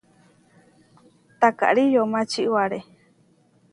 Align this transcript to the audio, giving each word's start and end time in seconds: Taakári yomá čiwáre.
Taakári 1.39 1.83
yomá 1.95 2.21
čiwáre. 2.31 2.79